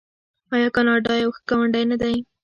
[0.53, 2.15] آیا کاناډا یو ښه ګاونډی نه دی؟